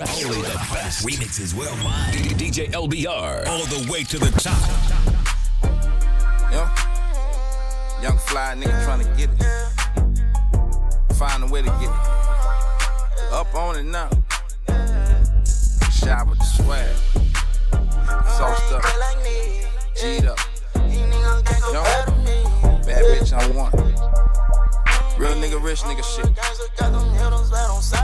[0.00, 2.14] Only the best remixes worldwide.
[2.36, 4.58] DJ LBR, all the way to the top.
[6.50, 6.68] Yeah.
[8.02, 11.14] Young fly nigga trying to get it.
[11.14, 13.32] Find a way to get it.
[13.32, 14.10] Up on it now.
[15.92, 16.96] Shot with the swag.
[18.26, 18.82] Sauced up.
[19.94, 20.40] G'd up.
[21.72, 21.84] Yo.
[22.82, 23.93] Bad bitch on one.
[25.18, 26.30] Real nigga, rich nigga shit.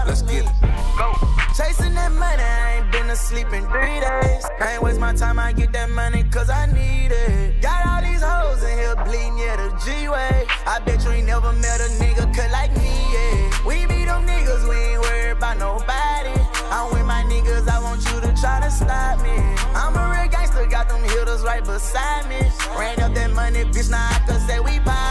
[0.07, 0.51] Let's get it.
[0.97, 1.13] Go.
[1.57, 4.47] Chasing that money, I ain't been asleep in three days.
[4.61, 7.61] I ain't waste my time, I get that money cause I need it.
[7.61, 10.47] Got all these hoes in here bleeding, yeah, the G-Way.
[10.67, 13.67] I bet you ain't never met a nigga cut like me, yeah.
[13.67, 16.39] We be them niggas, we ain't worried about nobody.
[16.70, 19.34] I'm with my niggas, I want you to try to stop me.
[19.75, 22.39] I'm a real gangster, got them hitters right beside me.
[22.79, 25.09] Ran up that money, bitch, now I can say we poppin',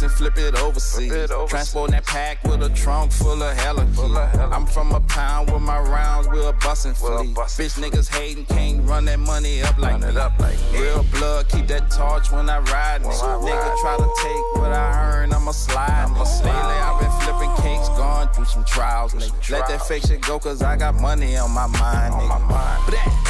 [0.00, 1.08] and flip it overseas.
[1.10, 1.50] Flip it overseas.
[1.50, 3.84] Transporting that pack with a trunk full of hella.
[3.88, 7.34] Full of hella I'm from a pound with my rounds, we're bustin' fleet.
[7.34, 10.56] Bitch niggas hating, can't run that money up like it up like.
[10.72, 13.02] Real blood, keep that torch when I ride.
[13.02, 13.78] When I Nigga ride.
[13.82, 16.04] try to take what I earn, I'ma slide.
[16.06, 16.52] I'ma slide.
[16.52, 19.12] Lately I've been flipping cakes, going through some trials.
[19.14, 19.50] Nigga.
[19.50, 22.28] Let that fake shit go, cause I got money on my mind, On nigga.
[22.28, 22.86] my mind.
[22.90, 23.21] Blah.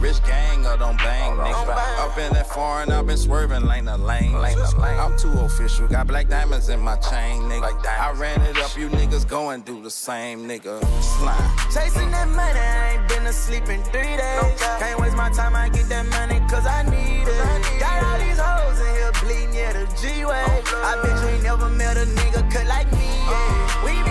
[0.00, 2.04] Rich gang or don't bang, Oh, nigga.
[2.04, 4.38] Up in that foreign, I've been swerving lane to lane.
[4.38, 4.98] Lane to lane.
[4.98, 7.72] I'm too official, got black diamonds in my chain, nigga.
[7.86, 10.80] I ran it up, you niggas go and do the same, nigga.
[11.02, 11.50] Slime.
[11.72, 14.60] Chasing that money, I ain't been asleep in three days.
[14.78, 17.80] Can't waste my time, I get that money cause I need it.
[17.80, 20.44] Got all these hoes in here bleeding, yeah, the G-Way.
[20.84, 23.84] I bet you ain't never met a nigga cut like me, yeah.
[23.84, 24.03] We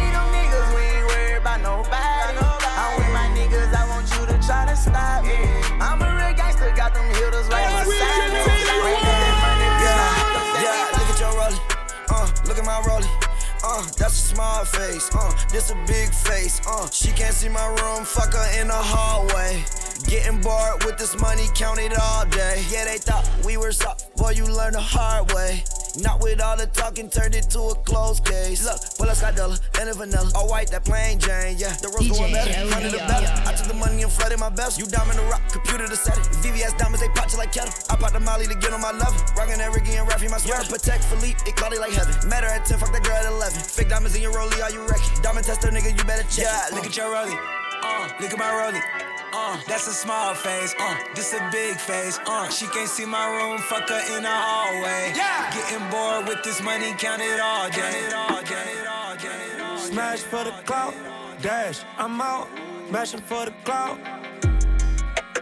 [13.98, 15.10] That's a small face.
[15.14, 16.62] Uh, this a big face.
[16.68, 18.06] Uh, she can't see my room.
[18.06, 19.64] Fuck her in the hallway.
[20.08, 22.64] Getting bored with this money, count it all day.
[22.70, 24.16] Yeah, they thought we were soft.
[24.16, 25.64] Boy, you learn the hard way.
[25.98, 28.66] Not with all the talking, turned it to a closed case.
[28.66, 30.32] Look, pull up Scotella and a vanilla.
[30.34, 31.78] All white, that plain Jane, yeah.
[31.78, 33.30] The rose going better, hundred the better.
[33.46, 34.80] I took the money and flooded my best.
[34.80, 36.26] You diamond the rock, computer to set it.
[36.42, 37.74] VVS diamonds, they pop you like kettle.
[37.94, 39.22] I pop the molly to get on my level.
[39.38, 40.66] Rockin' that Ricky and Raffy, my sweater.
[40.66, 42.18] Patek Philippe, it cloudy like heaven.
[42.28, 43.62] Matter at 10, fuck that girl at 11.
[43.62, 45.22] Fake diamonds in your rollie, are you wrecking?
[45.22, 46.50] Diamond tester, nigga, you better check.
[46.50, 47.38] Yeah, look at your rollie.
[47.86, 49.13] Uh, look at my rollie.
[49.36, 50.76] Uh, that's a small face.
[50.80, 52.20] Uh, this a big face.
[52.28, 53.58] Uh, she can't see my room.
[53.58, 55.12] Fuck her in the hallway.
[55.16, 55.52] Yeah.
[55.52, 56.94] Getting bored with this money.
[57.00, 57.70] Count it all.
[57.70, 59.78] Count it all, count it all, count it all.
[59.78, 60.94] Smash for the clout,
[61.42, 62.48] dash, I'm out.
[62.90, 63.98] Smashing for the clout.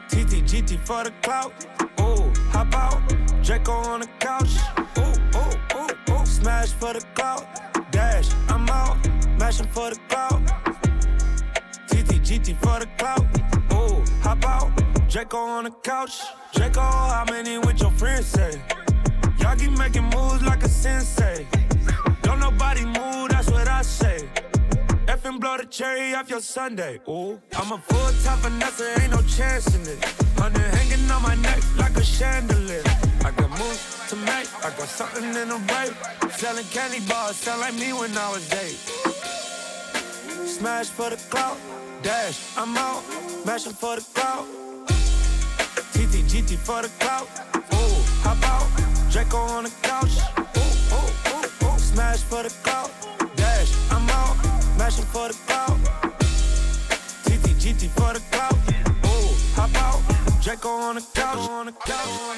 [0.08, 1.52] TT, GT for the clout.
[2.00, 3.02] Ooh, hop out.
[3.44, 4.56] Draco on the couch.
[4.98, 6.26] Ooh, ooh, ooh, ooh.
[6.26, 7.46] Smash for the clout,
[7.92, 8.98] dash, I'm out.
[9.36, 10.42] Smashing for the clout.
[11.88, 13.51] TT, GT for the clout.
[14.32, 15.10] Hop out.
[15.10, 16.22] Draco on the couch.
[16.54, 18.62] Draco, how many with your friends say?
[19.40, 21.46] Y'all keep making moves like a sensei.
[22.22, 24.30] Don't nobody move, that's what I say.
[25.08, 27.00] Effing blow the cherry off your sundae.
[27.10, 30.00] Ooh, I'm a full time finesse, ain't no chance in it.
[30.38, 32.84] Honey hanging on my neck like a chandelier.
[33.26, 35.90] I got moves to make, I got something in the way.
[36.32, 38.80] Selling candy bars, sound like me when I was eight.
[40.48, 41.58] Smash for the clout,
[42.02, 43.21] dash, I'm out.
[43.44, 44.46] Smashing for the clout.
[45.94, 47.28] TT, GT for the clout.
[47.74, 48.68] Ooh, hop out.
[49.12, 50.12] Draco on the couch.
[50.38, 51.80] Ooh, ooh, ooh, ooh.
[51.80, 52.92] Smash for the clout.
[53.36, 54.36] Dash, I'm out.
[54.76, 55.76] Smashing for the clout.
[57.24, 58.54] TT, GT for the clout.
[59.06, 60.44] Ooh, hop out.
[60.44, 61.50] Draco on the couch.
[61.50, 62.31] On the couch.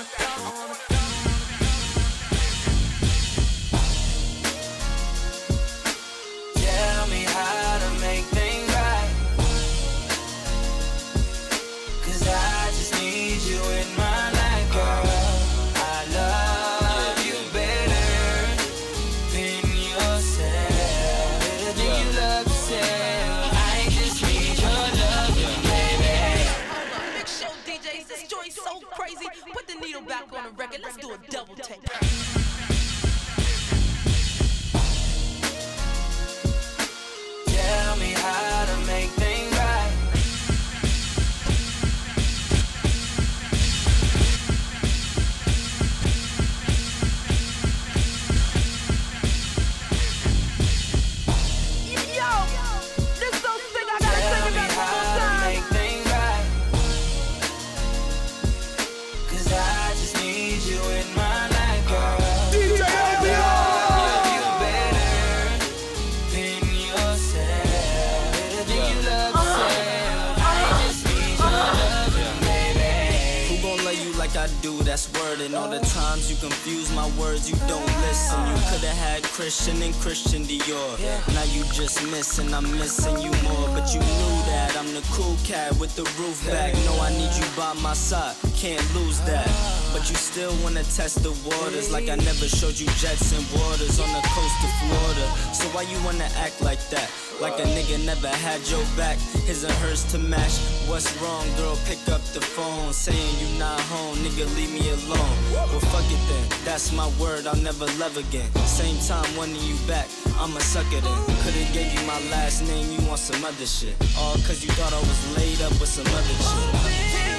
[79.63, 80.99] Christian and Christian Dior.
[81.33, 83.69] Now you just missing, I'm missing you more.
[83.71, 86.73] But you knew that I'm the cool cat with the roof back.
[86.83, 89.47] No, I need you by my side, can't lose that.
[89.47, 89.97] Uh-huh.
[89.97, 94.01] But you still wanna test the waters like I never showed you jets and waters
[94.03, 95.25] on the coast of Florida.
[95.55, 97.07] So why you wanna act like that?
[97.43, 100.55] Like a nigga never had your back, his and hers to match.
[100.87, 101.77] What's wrong, girl?
[101.83, 105.35] Pick up the phone, saying you not home, nigga, leave me alone.
[105.51, 108.49] Well, fuck it then, that's my word, I'll never love again.
[108.63, 110.07] Same time wanting you back,
[110.39, 111.19] I'ma a sucker then.
[111.43, 113.95] Could've gave you my last name, you want some other shit.
[114.17, 117.32] All cause you thought I was laid up with some other shit.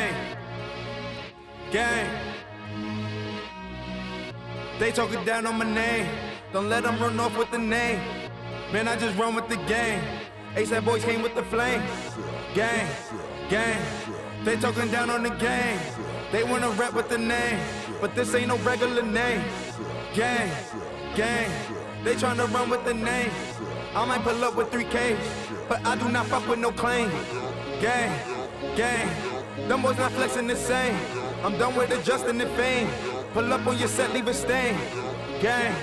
[0.00, 0.14] Gang.
[1.72, 2.08] Gang.
[4.78, 6.08] They talking down on my name.
[6.52, 8.00] Don't let them run off with the name.
[8.72, 10.02] Man, I just run with the game.
[10.54, 11.82] ASAP boys came with the flame.
[12.54, 12.88] Gang.
[13.50, 13.82] Gang.
[14.44, 15.78] They talking down on the game.
[16.32, 17.60] They wanna rap with the name.
[18.00, 19.42] But this ain't no regular name.
[20.14, 20.50] Gang.
[21.14, 21.50] Gang.
[22.04, 23.30] They tryna run with the name.
[23.94, 25.18] I might pull up with 3K,
[25.68, 27.10] but I do not fuck with no claim.
[27.80, 28.12] Gang,
[28.76, 29.08] gang,
[29.68, 30.96] them boys not flexing the same.
[31.44, 32.88] I'm done with adjusting the fame.
[33.32, 34.76] Pull up on your set, leave a stain.
[35.40, 35.74] Gang,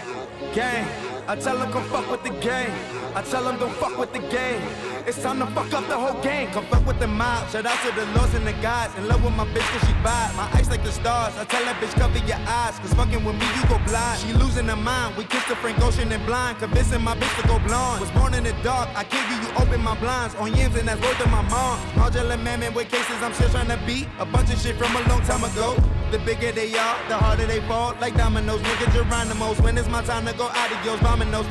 [0.54, 0.88] gang,
[1.28, 2.72] I tell them come fuck with the gang.
[3.16, 4.62] I tell them don't fuck with the game.
[5.08, 6.52] It's time to fuck up the whole gang.
[6.52, 7.50] Come fuck with the mob.
[7.50, 8.94] Shout out to the lords and the gods.
[8.98, 10.36] In love with my bitch cause she bad.
[10.36, 11.34] My eyes like the stars.
[11.38, 12.78] I tell that bitch cover your eyes.
[12.80, 14.20] Cause fucking with me you go blind.
[14.20, 15.16] She losing her mind.
[15.16, 16.60] We kissed the Frank Ocean and blind.
[16.60, 18.02] Convincing my bitch to go blonde.
[18.02, 18.90] Was born in the dark.
[19.00, 20.36] I kill you, you open my blinds.
[20.36, 21.80] On yams and that's word to my mom.
[21.96, 24.10] Modular mammoth with cases I'm still trying to beat.
[24.20, 25.80] A bunch of shit from a long time ago.
[26.12, 27.94] The bigger they are, the harder they fall.
[28.00, 29.60] Like dominoes, nigga Geronimo's.
[29.60, 31.02] When it's my time to go adios.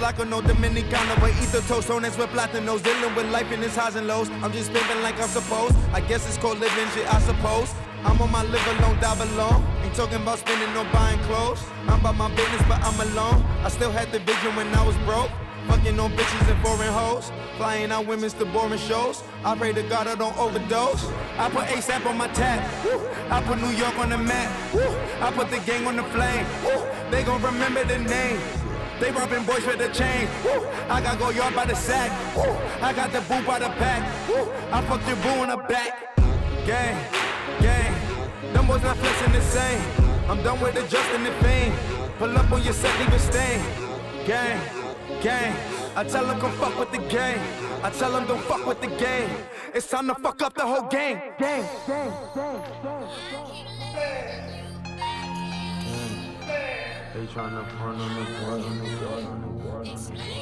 [0.00, 1.22] Like a no Dominicano.
[1.22, 2.82] Way ether toast, on with platinos.
[2.82, 4.30] Dealing with life in its highs and lows.
[4.42, 5.76] I'm just living like I'm supposed.
[5.92, 7.74] I guess it's called living shit, I suppose.
[8.04, 9.66] I'm on my live alone, die alone.
[9.82, 11.62] Ain't talking about spending or buying clothes.
[11.88, 13.42] I'm about my business, but I'm alone.
[13.62, 15.30] I still had the vision when I was broke.
[15.68, 17.32] Fucking on bitches and foreign hoes.
[17.56, 19.22] Flying out women's to boring shows.
[19.44, 21.04] I pray to God I don't overdose.
[21.38, 22.62] I put ASAP on my tab.
[23.30, 24.50] I put New York on the map.
[25.20, 26.46] I put the gang on the flame.
[27.10, 28.40] They gon' remember the name.
[29.00, 30.28] They robbing boys with the chain.
[30.88, 32.10] I got go yard by the sack.
[32.82, 34.02] I got the boo by the pack.
[34.72, 36.16] I fucked your boo in the back.
[36.66, 36.96] Gang,
[37.60, 37.94] gang.
[38.52, 39.82] Them boys not flexing the same.
[40.28, 41.74] I'm done with adjusting the fame.
[42.18, 43.60] Pull up on your set, leave stain.
[44.26, 44.58] Gang,
[45.26, 45.56] gang.
[45.96, 47.40] I tell them come fuck with the gang.
[47.82, 49.30] I tell them don't fuck with the game.
[49.74, 51.18] It's time to fuck up the whole game.
[51.38, 53.08] Gang, gang, gang, gang.
[57.14, 60.35] They tryna run on the run on the run on the run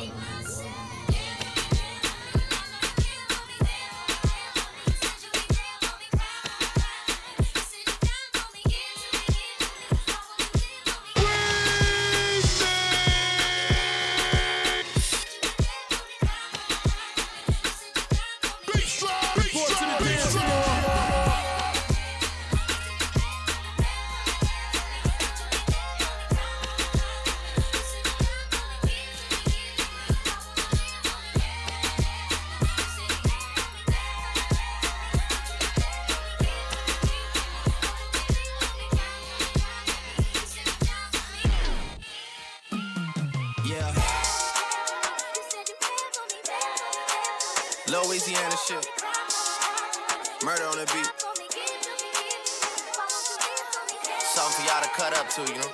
[47.86, 48.88] Louisiana shit.
[50.42, 51.10] Murder on the beat.
[54.32, 55.70] Something for y'all to cut up to, you know?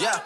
[0.00, 0.18] Yeah.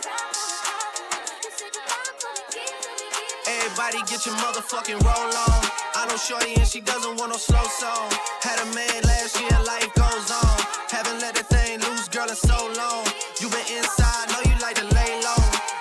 [3.48, 5.60] Everybody get your motherfucking roll on.
[5.96, 8.10] I know Shorty and she doesn't want no slow song.
[8.42, 10.58] Had a man last year, life goes on.
[10.88, 13.04] Haven't let the thing loose, girl, in so long.
[13.40, 15.37] You been inside, know you like to lay low.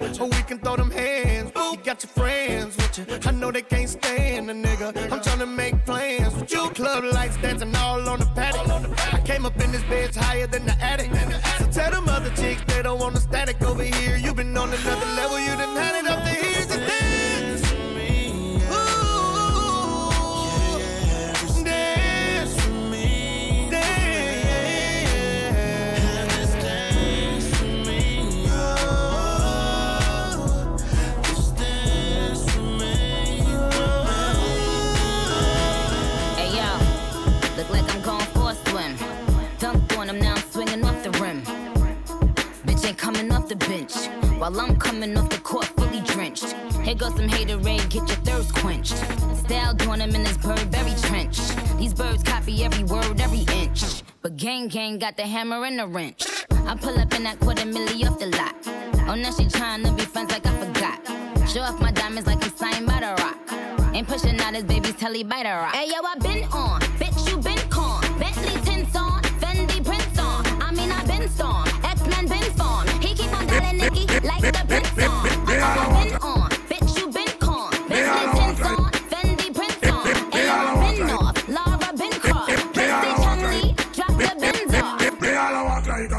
[0.00, 0.22] you.
[0.22, 1.52] Or we can throw them hands.
[1.54, 3.06] You got your friends with you.
[3.24, 4.88] I know they can't stand a nigga.
[5.10, 6.70] I'm tryna make plans with you.
[6.70, 9.14] Club lights dancing all on the paddock.
[9.14, 11.10] I came up in this bitch higher than the attic.
[49.92, 51.38] Doing him in this Burberry trench.
[51.76, 54.02] These birds copy every word, every inch.
[54.22, 56.24] But gang gang got the hammer and the wrench.
[56.66, 58.54] I pull up in that quarter milli off the lot.
[59.06, 61.46] Oh, now she tryna be friends like I forgot.
[61.46, 63.36] Show off my diamonds like I'm signed by the rock.
[63.94, 65.74] Ain't pushing out his baby's telly by the rock.
[65.74, 68.00] Hey yo, I been on, bitch you been con.
[68.18, 70.46] Bentley tints on, Fendi prints on.
[70.62, 72.88] I mean I been storm, X-Men been formed.
[73.04, 75.26] He keep on dialing Nicky like the prince on.
[75.48, 76.41] I been on,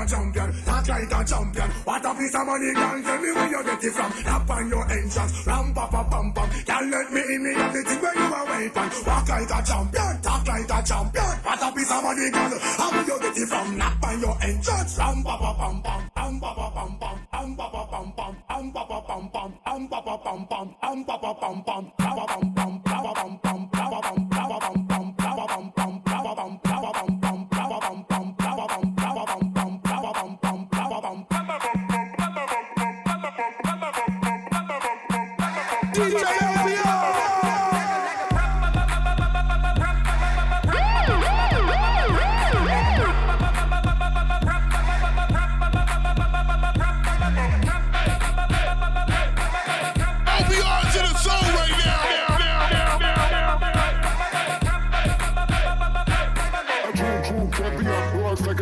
[0.04, 1.70] a champion, talk like a champion.
[1.84, 3.02] What a piece of money, girl.
[3.04, 4.12] Tell me where you get it from.
[4.12, 6.50] Tap on your entrance, ram pa pa pam pam.
[6.66, 8.92] Girl, let me in me everything where you are waiting.
[9.08, 11.34] Walk like a champion, talk like a champion.
[11.44, 12.60] What a piece of money, girl.
[12.60, 13.80] How where you get it from?
[13.80, 17.56] Tap on your entrance, ram pa pa pam pam, pam pa pa pam pam, pam
[17.56, 21.04] pa pa pam pam, pam pa pa pam pam, pam pa pa pam pam, pam
[21.04, 22.33] pa pa pam pam, pam pa pam pam, pam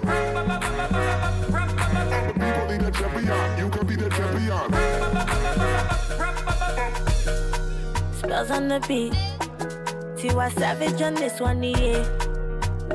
[2.27, 4.67] The people need a champion, you can be the champion.
[8.13, 9.13] Spells on the beat.
[10.17, 12.03] Tiwa Savage on this one, yeah.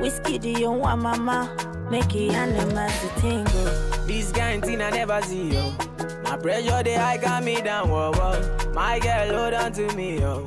[0.01, 1.51] Whiskey, do you want mama?
[1.91, 3.71] Make it animals to tingle.
[4.07, 5.92] This kind thing I never see, yo.
[6.33, 8.73] My pressure, they high got me down, whoa, whoa.
[8.73, 10.43] My girl, hold on to me, yo.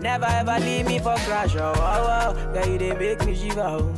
[0.00, 2.52] Never ever leave me for crash, oh, oh, oh.
[2.54, 3.92] Girl, you they make me shiver, oh.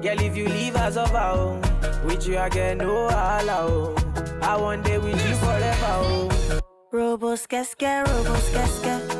[0.00, 1.60] Girl, if you leave us over, oh.
[2.02, 3.96] With you, I get no holla, oh.
[4.40, 6.67] I want day with you forever, oh.
[6.90, 8.48] Robos casca, robos.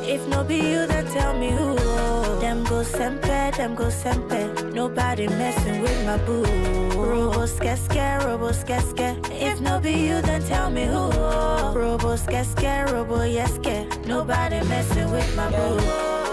[0.09, 1.77] If no be you, then tell me who.
[2.41, 4.73] Them go sempe, them go sempe.
[4.73, 6.45] Nobody messing with my boo.
[6.97, 8.65] Robos casca, robos.
[9.31, 11.11] If no be you, then tell me who.
[11.77, 12.87] Robos casca.
[14.07, 15.77] Nobody messing with my boo.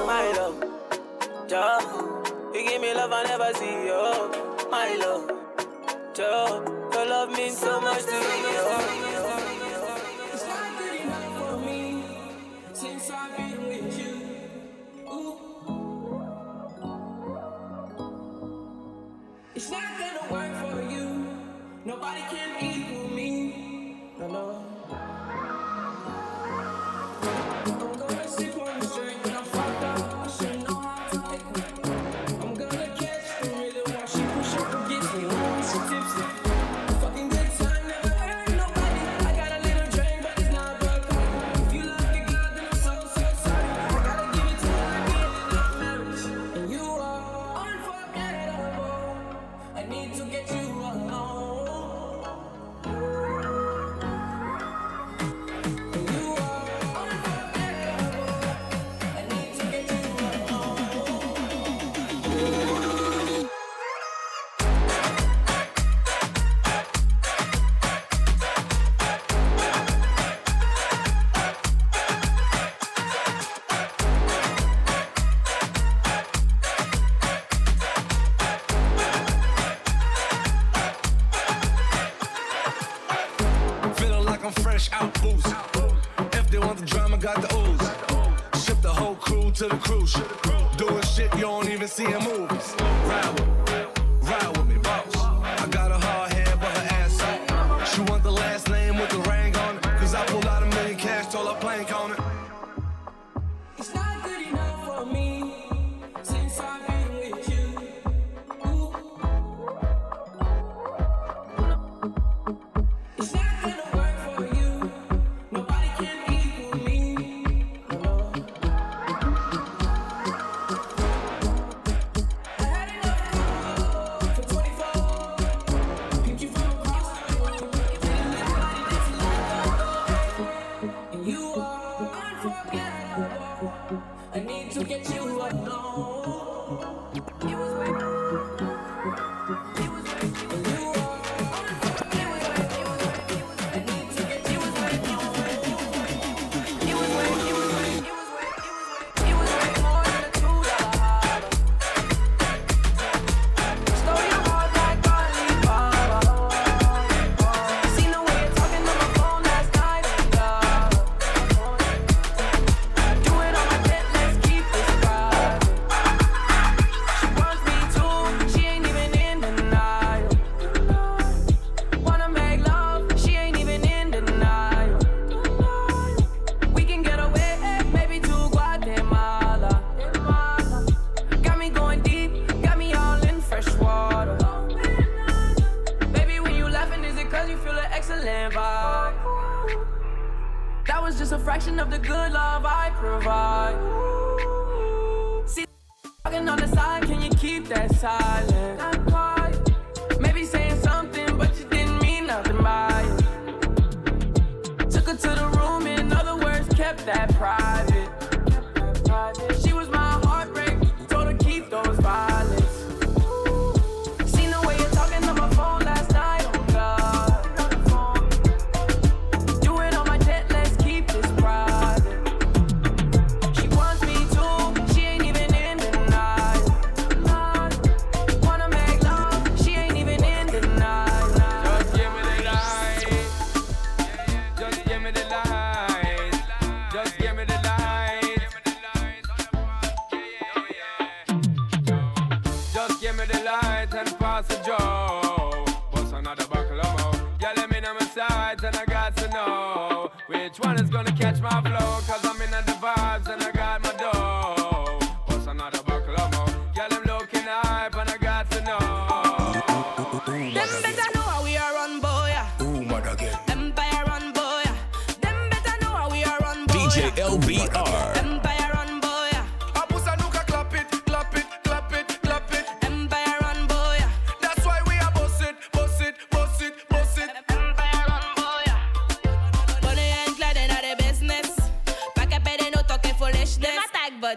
[0.08, 0.56] My love.
[2.54, 4.32] You give me love I never see, yo.
[4.72, 5.30] My love.
[6.18, 8.18] Your love means so much to me.
[8.18, 9.45] Oh.
[49.90, 50.65] need to get you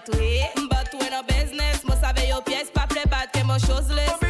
[0.06, 4.27] But when a business, must have your pièce, pas play bad, que mon chose.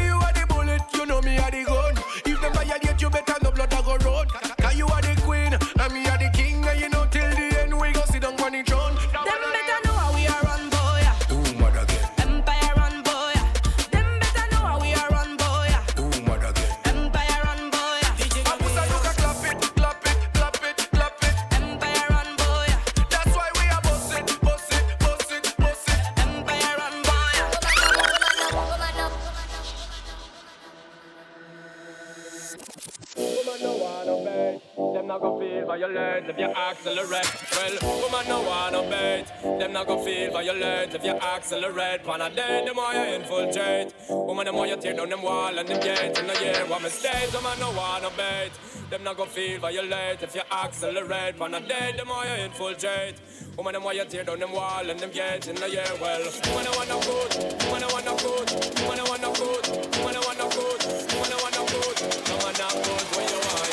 [42.09, 43.93] pan a day, them why you infiltrate.
[44.09, 46.19] Woman, them why you tear down them wall and them gate.
[46.19, 48.53] In the year, what mistakes, woman no wanna bait.
[48.91, 51.39] Them not go feel violate if you accelerate.
[51.39, 53.17] Pan a day, them why you infiltrate.
[53.57, 55.47] Woman, them why you tear down them wall and them gate.
[55.49, 57.31] In the year, well, woman, I want no good.
[57.69, 58.49] Woman, I want no good.
[58.81, 59.65] Woman, I want no good.
[59.99, 60.81] Woman, I want no good.
[61.13, 61.99] Woman, I want no good.
[62.33, 63.07] Woman, I want good.
[63.13, 63.69] When you want,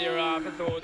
[0.00, 0.83] you have to tell that.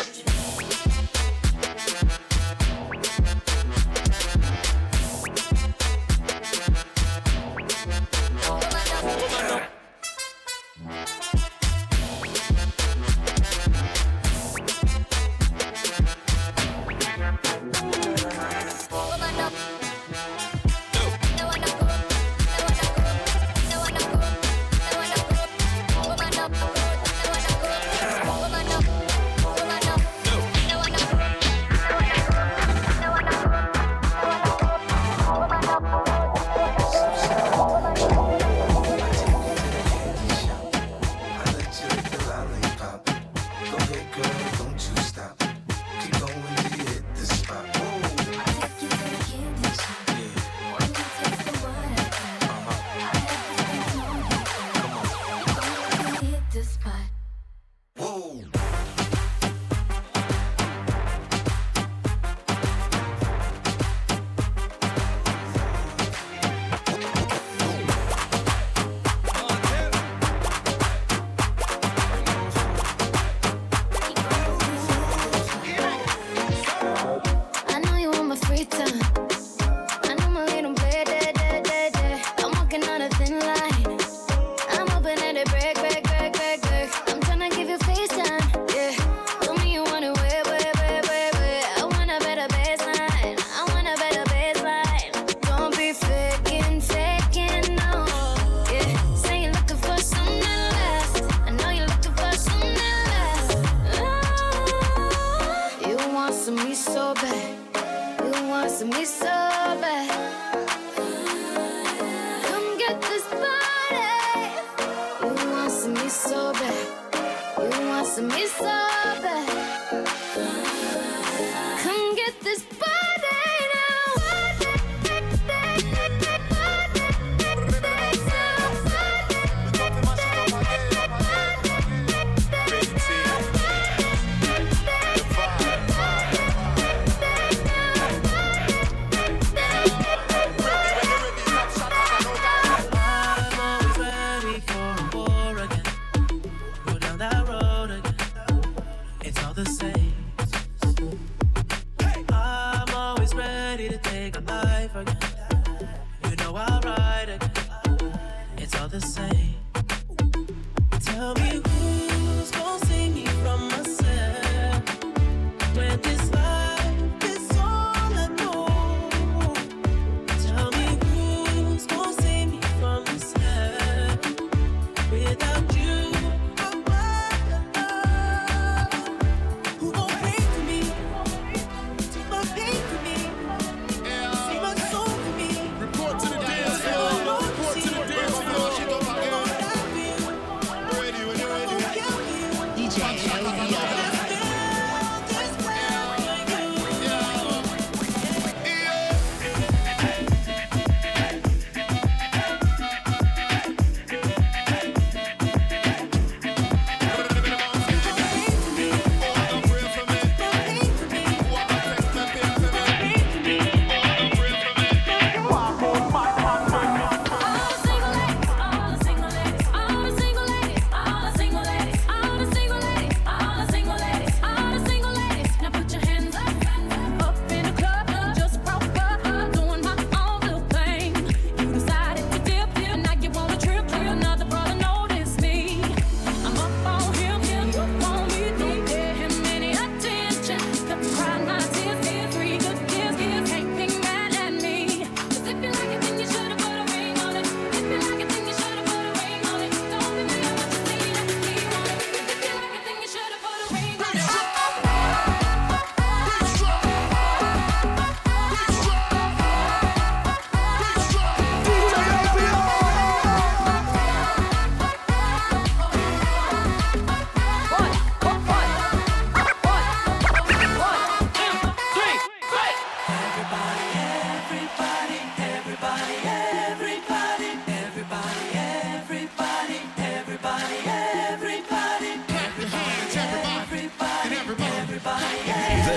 [158.90, 159.39] the same.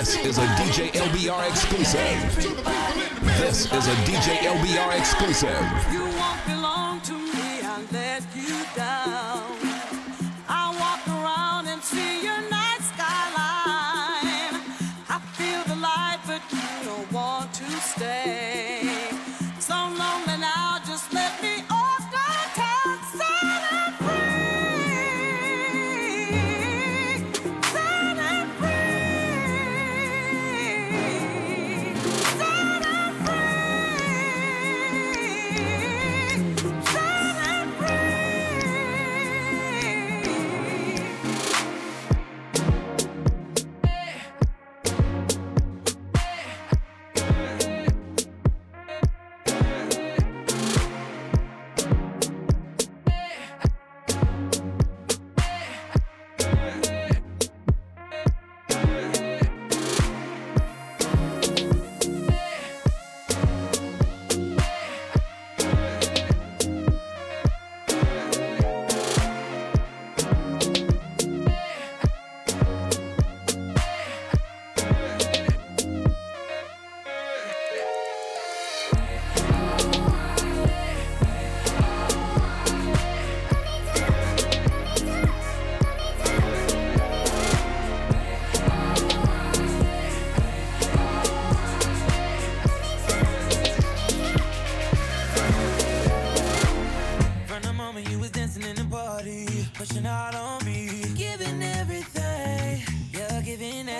[0.04, 2.36] This is a DJ LBR exclusive.
[3.38, 5.58] This is a DJ LBR exclusive.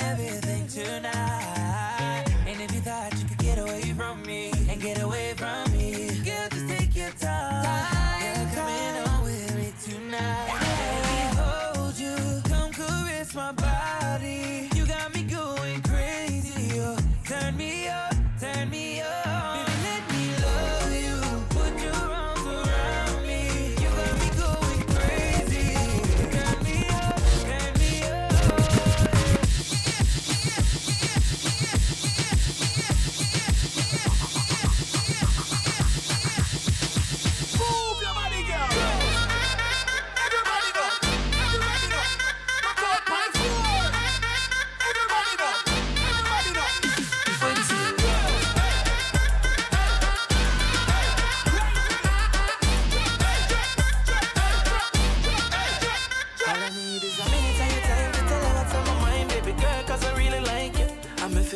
[0.03, 1.24] everything tonight.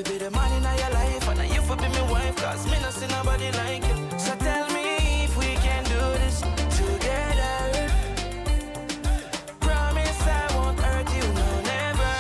[0.03, 2.79] fi be the man in your life, and you fi be my wife, cause me
[2.83, 3.97] not see nobody like you.
[4.19, 6.41] So tell me if we can do this
[6.79, 7.91] together.
[9.61, 12.13] Promise I won't hurt you, no, never.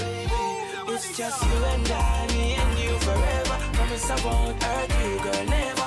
[0.00, 3.56] Baby, it's just you and I, me and you forever.
[3.74, 5.83] Promise I won't hurt you, girl, never.